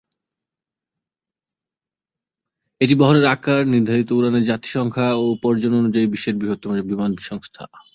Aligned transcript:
এটি 2.81 2.93
বহরের 2.95 3.25
আকার, 3.25 3.61
নির্ধারিত 3.67 4.09
উড়ানের 4.11 4.43
যাত্রী 4.43 4.69
সংখ্যা 4.71 5.07
ও 5.13 5.23
উপার্জন 5.35 5.73
অনুযায়ী 5.75 6.07
বিশ্বের 6.07 6.35
বৃহত্তম 6.35 6.71
বিমান 6.89 7.11
সংস্থা। 7.21 7.63